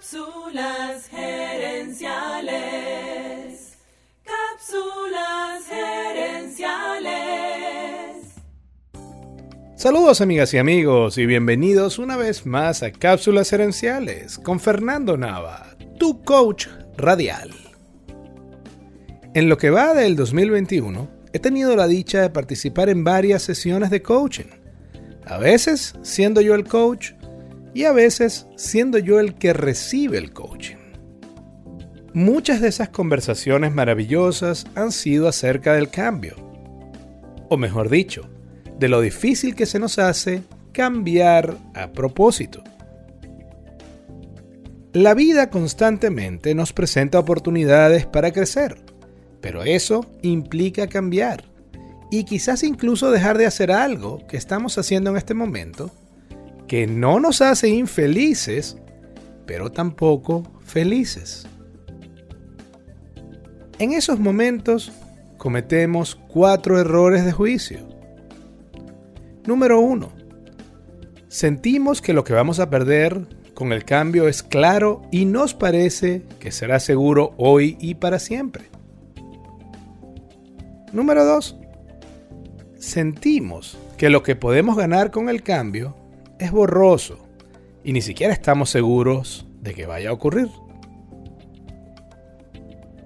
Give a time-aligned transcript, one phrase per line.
[0.00, 2.06] Cápsulas gerenciales.
[4.24, 7.10] Cápsulas gerenciales.
[9.76, 15.76] Saludos amigas y amigos y bienvenidos una vez más a Cápsulas gerenciales con Fernando Nava,
[15.98, 17.50] tu coach radial.
[19.34, 23.90] En lo que va del 2021, he tenido la dicha de participar en varias sesiones
[23.90, 24.48] de coaching.
[25.26, 27.12] A veces siendo yo el coach
[27.74, 30.76] y a veces siendo yo el que recibe el coaching.
[32.12, 36.34] Muchas de esas conversaciones maravillosas han sido acerca del cambio,
[37.48, 38.28] o mejor dicho,
[38.78, 42.64] de lo difícil que se nos hace cambiar a propósito.
[44.92, 48.78] La vida constantemente nos presenta oportunidades para crecer,
[49.40, 51.44] pero eso implica cambiar
[52.10, 55.92] y quizás incluso dejar de hacer algo que estamos haciendo en este momento
[56.70, 58.76] que no nos hace infelices,
[59.44, 61.44] pero tampoco felices.
[63.80, 64.92] En esos momentos
[65.36, 67.80] cometemos cuatro errores de juicio.
[69.44, 70.12] Número uno,
[71.26, 76.22] sentimos que lo que vamos a perder con el cambio es claro y nos parece
[76.38, 78.66] que será seguro hoy y para siempre.
[80.92, 81.56] Número 2.
[82.78, 85.96] Sentimos que lo que podemos ganar con el cambio
[86.40, 87.18] es borroso
[87.84, 90.48] y ni siquiera estamos seguros de que vaya a ocurrir.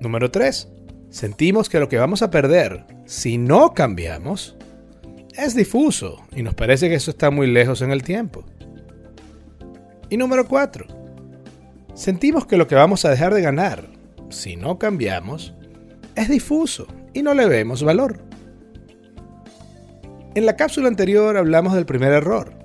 [0.00, 0.68] Número 3.
[1.08, 4.56] Sentimos que lo que vamos a perder si no cambiamos
[5.36, 8.44] es difuso y nos parece que eso está muy lejos en el tiempo.
[10.10, 10.86] Y número 4.
[11.94, 13.86] Sentimos que lo que vamos a dejar de ganar
[14.28, 15.54] si no cambiamos
[16.16, 18.18] es difuso y no le vemos valor.
[20.34, 22.61] En la cápsula anterior hablamos del primer error,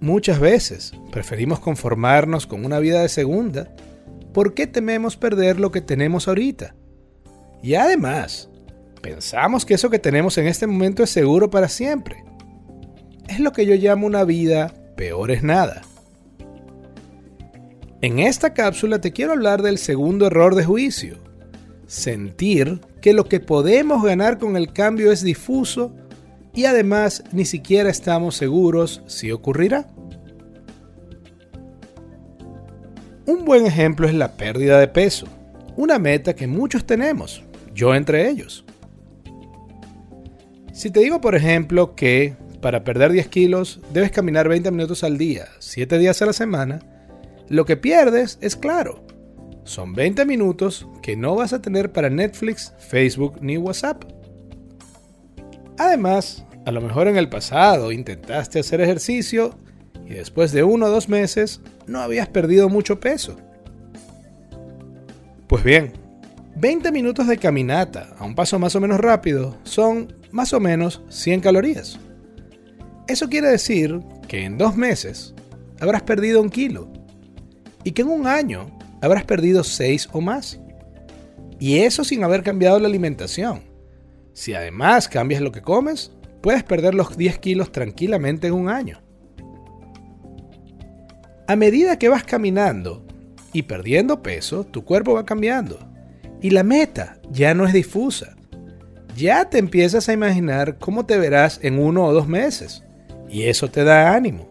[0.00, 3.74] Muchas veces preferimos conformarnos con una vida de segunda
[4.32, 6.74] porque tememos perder lo que tenemos ahorita.
[7.62, 8.50] Y además,
[9.00, 12.24] pensamos que eso que tenemos en este momento es seguro para siempre.
[13.28, 15.82] Es lo que yo llamo una vida peor es nada.
[18.02, 21.16] En esta cápsula te quiero hablar del segundo error de juicio.
[21.86, 25.94] Sentir que lo que podemos ganar con el cambio es difuso
[26.54, 29.86] y además ni siquiera estamos seguros si ocurrirá.
[33.26, 35.26] Un buen ejemplo es la pérdida de peso,
[35.76, 37.42] una meta que muchos tenemos,
[37.74, 38.64] yo entre ellos.
[40.72, 45.18] Si te digo, por ejemplo, que para perder 10 kilos debes caminar 20 minutos al
[45.18, 46.80] día, 7 días a la semana,
[47.48, 49.04] lo que pierdes es claro.
[49.64, 54.04] Son 20 minutos que no vas a tener para Netflix, Facebook ni WhatsApp.
[55.78, 59.58] Además, a lo mejor en el pasado intentaste hacer ejercicio
[60.06, 63.36] y después de uno o dos meses no habías perdido mucho peso.
[65.46, 65.92] Pues bien,
[66.56, 71.02] 20 minutos de caminata a un paso más o menos rápido son más o menos
[71.08, 71.98] 100 calorías.
[73.06, 75.34] Eso quiere decir que en dos meses
[75.80, 76.88] habrás perdido un kilo
[77.82, 80.58] y que en un año habrás perdido 6 o más.
[81.58, 83.73] Y eso sin haber cambiado la alimentación.
[84.34, 86.12] Si además cambias lo que comes,
[86.42, 89.00] puedes perder los 10 kilos tranquilamente en un año.
[91.46, 93.06] A medida que vas caminando
[93.52, 95.78] y perdiendo peso, tu cuerpo va cambiando.
[96.42, 98.34] Y la meta ya no es difusa.
[99.16, 102.82] Ya te empiezas a imaginar cómo te verás en uno o dos meses.
[103.28, 104.48] Y eso te da ánimo.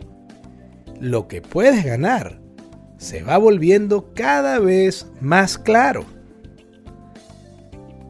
[1.00, 2.40] Lo que puedes ganar
[2.98, 6.06] se va volviendo cada vez más claro.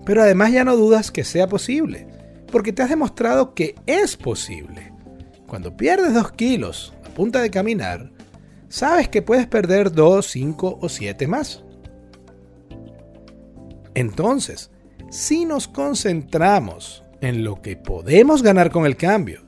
[0.06, 2.08] Pero además ya no dudas que sea posible,
[2.52, 4.91] porque te has demostrado que es posible.
[5.47, 8.12] Cuando pierdes dos kilos a punta de caminar,
[8.69, 11.64] sabes que puedes perder 2, 5 o 7 más.
[13.96, 14.72] Entonces,
[15.09, 19.44] si nos concentramos en lo que podemos ganar con el cambio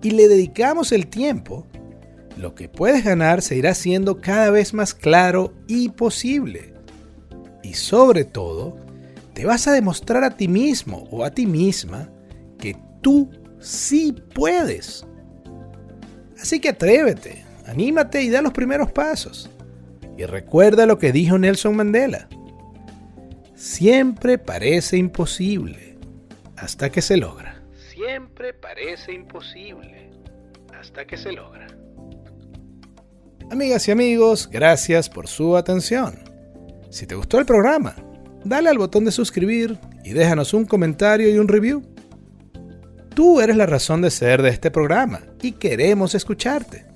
[0.00, 1.66] y le dedicamos el tiempo,
[2.36, 6.72] lo que puedes ganar se irá siendo cada vez más claro y posible.
[7.62, 8.76] Y sobre todo,
[9.34, 12.10] te vas a demostrar a ti mismo o a ti misma
[12.58, 13.30] que tú
[13.60, 15.06] sí puedes.
[16.38, 19.50] Así que atrévete, Anímate y da los primeros pasos.
[20.16, 22.28] Y recuerda lo que dijo Nelson Mandela.
[23.54, 25.96] Siempre parece imposible
[26.56, 27.62] hasta que se logra.
[27.94, 30.10] Siempre parece imposible
[30.78, 31.66] hasta que se logra.
[33.50, 36.18] Amigas y amigos, gracias por su atención.
[36.90, 37.94] Si te gustó el programa,
[38.44, 41.82] dale al botón de suscribir y déjanos un comentario y un review.
[43.14, 46.86] Tú eres la razón de ser de este programa y queremos escucharte.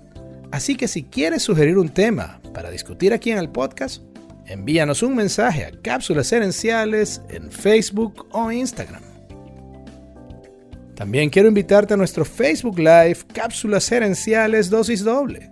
[0.51, 4.03] Así que si quieres sugerir un tema para discutir aquí en el podcast,
[4.47, 9.03] envíanos un mensaje a Cápsulas Herenciales en Facebook o Instagram.
[10.95, 15.51] También quiero invitarte a nuestro Facebook Live Cápsulas Herenciales Dosis Doble.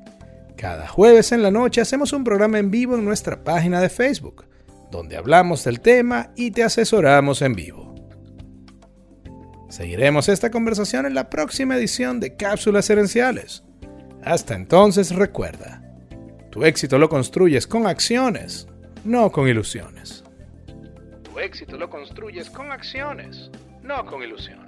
[0.57, 4.47] Cada jueves en la noche hacemos un programa en vivo en nuestra página de Facebook,
[4.95, 7.95] donde hablamos del tema y te asesoramos en vivo.
[9.69, 13.65] Seguiremos esta conversación en la próxima edición de Cápsulas Herenciales.
[14.23, 15.83] Hasta entonces recuerda,
[16.53, 18.69] tu éxito lo construyes con acciones,
[19.05, 20.23] no con ilusiones.
[21.25, 23.51] Tu éxito lo construyes con acciones,
[23.83, 24.64] no con ilusiones.